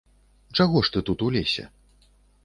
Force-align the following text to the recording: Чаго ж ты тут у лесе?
Чаго 0.59 0.81
ж 0.87 0.91
ты 0.95 1.03
тут 1.09 1.19
у 1.25 1.27
лесе? 1.35 1.67